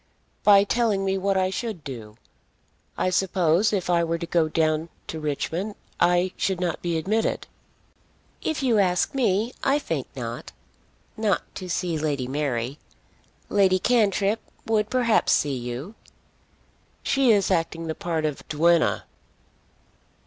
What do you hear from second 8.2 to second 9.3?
"If you ask